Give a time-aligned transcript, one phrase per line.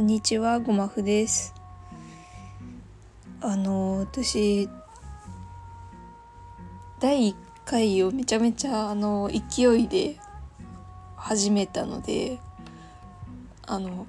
[0.00, 1.52] んにちは、ごまふです。
[3.42, 4.66] あの、私、
[6.98, 7.34] 第1
[7.66, 10.18] 回をめちゃめちゃ、あの、勢いで
[11.16, 12.38] 始めたので、
[13.66, 14.06] あの、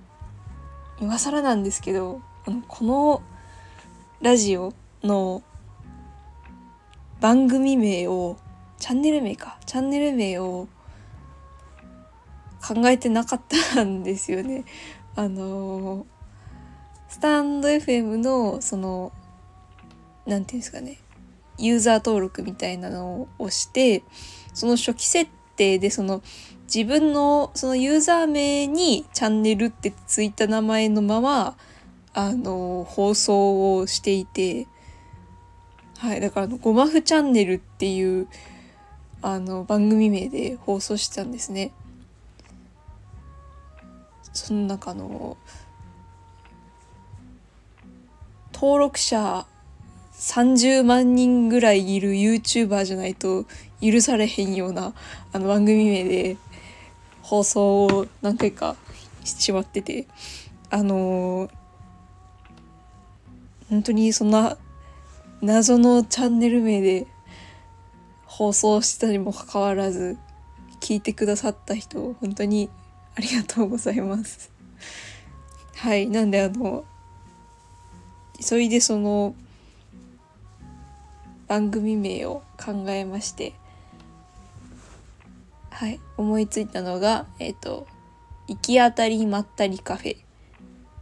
[1.02, 3.22] 今更なんですけど、あの、この
[4.22, 5.44] ラジオの
[7.20, 8.38] 番組名を、
[8.80, 10.70] チャンネル名か、チャンネル名を
[12.66, 13.42] 考えてなかっ
[13.74, 14.64] たんですよね。
[15.16, 16.06] あの
[17.10, 19.12] スタンド FM のその
[20.26, 20.98] なんていうんですかね
[21.58, 24.04] ユーザー登録みたいなのを押して
[24.54, 26.22] その初期設定でその
[26.74, 31.58] 自分のそのユーザー名にチャンネルってついた名前のまま
[32.14, 34.68] あの放送をしていて
[35.98, 38.28] はいだからあのごまふチャンネルっていう
[39.22, 41.74] あの番組名で放送してたんですね。
[44.34, 45.38] その中の
[48.54, 49.46] 登録者
[50.14, 53.46] 30万人ぐらいいる YouTuber じゃないと
[53.82, 54.94] 許されへんような
[55.34, 56.38] あの番組名で
[57.24, 58.76] 放送を何回か
[59.24, 60.08] してしまってて
[60.70, 61.50] あの
[63.70, 64.58] 本当にそんな
[65.42, 67.08] 謎のチャンネル名で
[68.26, 70.18] 放送してたにもかかわらず
[70.80, 72.70] 聞いてくださった人本当に
[73.16, 74.52] ありがとうございます。
[75.76, 76.86] はい、なんであの
[78.40, 79.36] 急いでその
[81.48, 83.54] 番組名を考えまして、
[85.70, 87.88] はい、思いついたのがえっ、と
[88.48, 90.18] 「行き当たりまったりカフェ」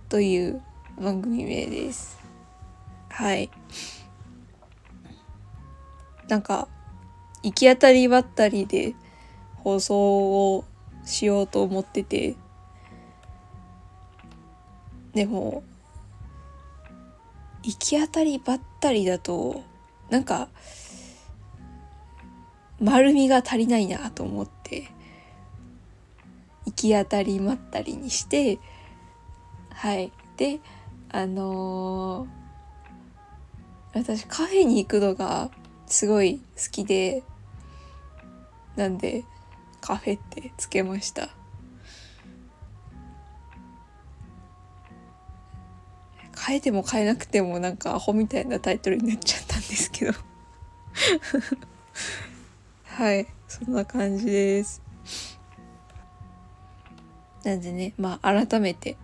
[0.10, 0.62] という
[1.00, 2.18] 番組名です。
[3.10, 3.50] はい。
[6.28, 6.68] なんか
[7.42, 8.96] 行き当たりばったりで
[9.56, 10.66] 放送を
[11.10, 12.36] しようと思ってて。
[15.14, 15.64] でも
[17.64, 19.64] 行き当たりばったりだと
[20.10, 20.50] なんか
[22.80, 24.88] 丸みが足りないなと思って
[26.66, 28.60] 行き当たりまったりにして
[29.72, 30.12] はい。
[30.38, 30.60] で
[31.10, 32.40] あのー
[33.94, 35.50] 私カフェに行くのが
[35.88, 37.24] すごい好きで
[38.76, 39.24] なんで
[39.80, 41.30] カフェってつけました。
[46.46, 50.14] 変えても変えなくてもなんかアホみたいなタイトルになっちゃったんですけど。
[52.86, 54.82] はいそんな感じです。
[57.44, 58.98] なんでねまあ改めて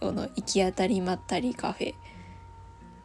[0.00, 1.94] この行き当たりまったりカフェ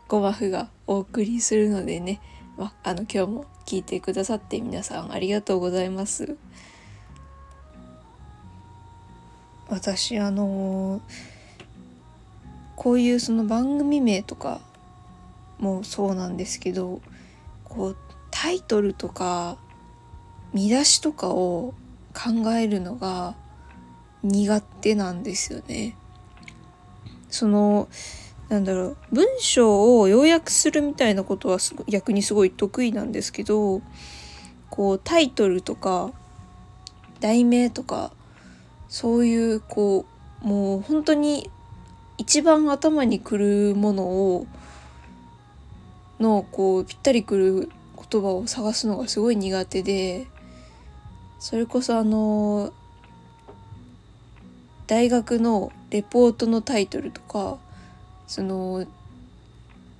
[0.07, 2.19] ゴマフがお送りするのでね、
[2.57, 6.37] まあ、あの今日も聞いてくださって皆さんありがとうございます。
[9.71, 11.01] 私あのー
[12.81, 14.59] こういうその番組名とか
[15.59, 16.99] もそうなんですけど
[17.63, 17.97] こう
[18.31, 19.57] タイトルとか
[20.51, 21.75] 見出しとかを
[22.15, 23.35] 考えるのが
[24.23, 25.95] 苦手なんですよね。
[27.29, 27.87] その
[28.49, 33.83] なんだろう文章を要約するみたいなことはすご逆にすごい得意なんですけど
[34.71, 36.11] こうタイトルとか
[37.19, 38.11] 題名とか
[38.91, 40.05] そういうこ
[40.43, 41.49] うもう本当に
[42.17, 44.47] 一番頭にくるものを
[46.19, 47.69] のこうぴったりくる
[48.11, 50.27] 言葉を探すのがすごい苦手で
[51.39, 52.73] それこそあの
[54.87, 57.59] 大学のレポートのタイトルとか
[58.27, 58.85] その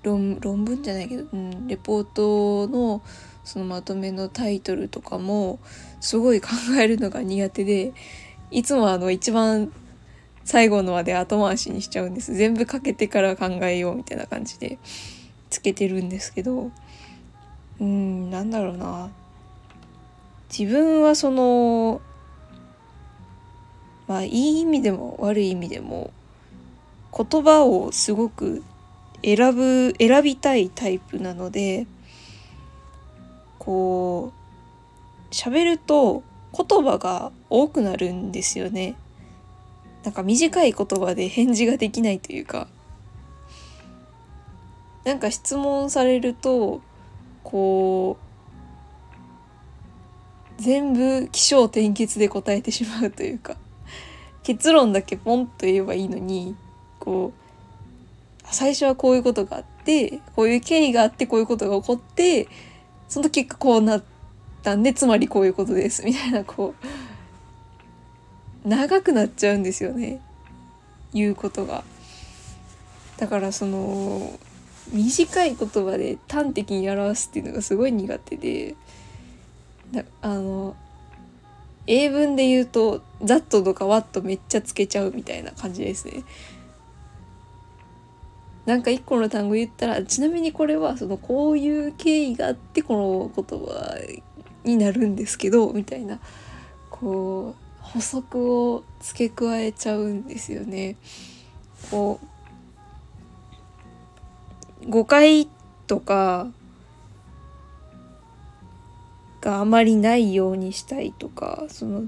[0.03, 3.01] 論論文じゃないけど、うん、レポートの
[3.45, 5.59] そのまとめのタイトルとかも
[6.01, 7.93] すごい考えるのが苦手で
[8.51, 9.71] いつもあの一番
[10.43, 12.33] 最後のまで後回しにしちゃうんです。
[12.33, 14.77] 全部かけてから考えようみたいな感じで
[15.49, 16.71] つけてるんですけど。
[17.79, 19.09] うんなんだろうな。
[20.55, 22.01] 自分はその
[24.07, 26.11] まあいい意味でも悪い意味でも
[27.17, 28.63] 言葉をすごく
[29.23, 31.87] 選ぶ選びたいタイプなので
[33.57, 34.33] こ
[35.29, 36.23] う喋ると
[36.55, 38.95] 言葉が多くなるんですよね。
[40.03, 42.67] なんか短い言葉で返事ができないというか
[45.03, 46.81] なんか質問されると
[47.43, 48.31] こう
[50.61, 53.57] 全部起承転結で答えてしまうというか
[54.43, 56.55] 結論だけポンと言えばいいのに
[56.99, 62.47] こう最初はこういうことがあってこういう経緯があってこういうことが起こって
[63.07, 64.03] その結果こうなっ
[64.61, 66.75] たんでつまりこういうことですみたいなこ
[68.65, 70.21] う長くなっちゃうんですよね
[71.13, 71.83] 言うことが。
[73.17, 74.39] だからその
[74.91, 78.75] 短い言葉で端的に表すっていうのがすごい苦手で
[79.91, 80.75] だあの
[81.85, 86.23] 英文で言うと「ざっと」とか「わっと」めっちゃつけちゃうみたいな感じですね。
[88.65, 93.97] なんか一個の単語言ったらちなみにこれはそのこういう経緯があってこの言葉
[94.63, 96.19] になるんですけどみたいな
[96.89, 100.95] こう補足を付け加えちゃうんですよね。
[101.89, 102.19] こ
[104.83, 105.47] う誤解
[105.87, 106.47] とか
[109.41, 112.03] があまりないようにしたいとかその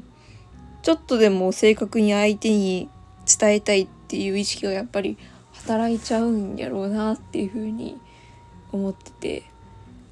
[0.84, 2.90] ちょっとでも正確に相手に
[3.40, 5.18] 伝えたいっていう意識がやっぱり
[5.54, 7.98] 働いちゃうんやろうなっていうふうに
[8.72, 9.44] 思ってて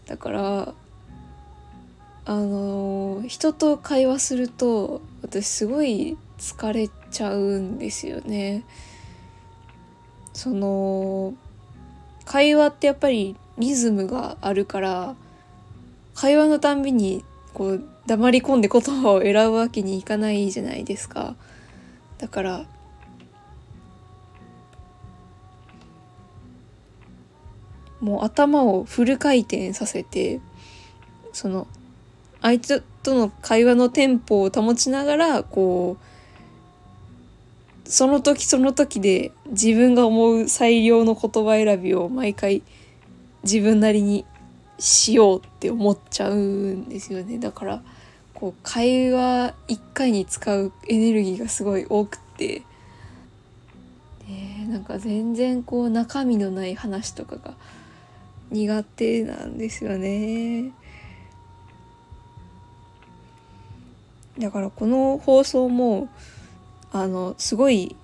[0.08, 0.74] だから
[2.26, 8.64] あの人と会話すると私すごい疲れちゃうんですよね。
[10.34, 11.34] その
[12.26, 15.16] 会話ってやっぱりリズムがあるから
[16.16, 21.36] 会話のたんびにこう黙り込んで言葉を選ぶわけにいかないじゃないですか。
[22.18, 22.66] だから
[28.00, 30.40] もう頭をフル回転させて
[31.34, 31.68] その
[32.42, 42.64] 相手との会話のテンポを保ちながらこうその時その時で自分が思う最良の言葉選びを毎回
[43.44, 44.26] 自分なりに
[44.80, 47.84] しようって思っちゃうんですよねだから
[48.34, 52.64] こう会話1回に使うエネルギーがすごい多くって
[54.28, 57.56] でなんか全然こう中身のない話とかが
[58.50, 60.72] 苦手なんですよね。
[64.42, 66.10] だからこの放送も
[66.92, 67.96] あのすごい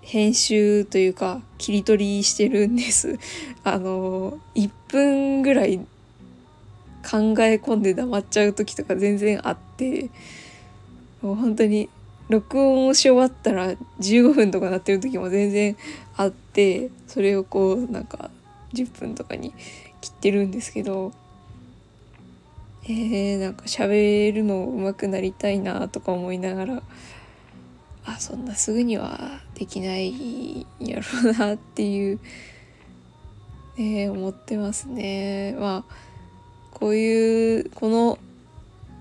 [0.00, 3.18] 編集というか切り取りしてるんです。
[3.62, 10.10] あの1分ぐらい考え込んで黙っちゃう時とか全然あって
[11.20, 11.90] もう本当に
[12.30, 15.76] 録音をし終わったら15分とかなってる時も全然
[16.16, 18.30] あってそれをこうなんか
[18.72, 19.52] 10分とかに
[20.00, 21.12] 切ってるんですけど
[22.86, 26.82] えー、なんか喋るの上手くなりたいなとか思いながら
[28.04, 32.20] あそんなすぐにはできないやろうなっていう、
[33.78, 35.56] えー、思ってますね。
[35.58, 35.94] まあ
[36.72, 38.18] こういうこの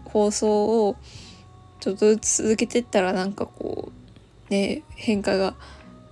[0.05, 0.95] 放送を
[1.81, 3.91] ちょっとずつ続けてったらなんかこ
[4.49, 5.55] うね変化が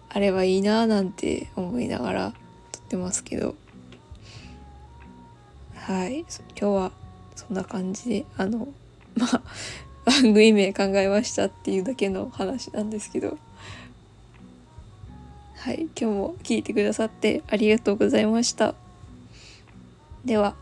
[0.10, 2.34] あればいいななんて思いながら
[2.74, 3.56] 撮ってますけど
[5.76, 7.01] はい今日は
[7.48, 8.68] そんな感じであの
[9.16, 9.42] まあ
[10.06, 13.38] 番組名考えましたっていうだけの話なんですけど。
[15.58, 18.74] はい今日も聞いてくださってありがとうございました。
[20.26, 20.56] では。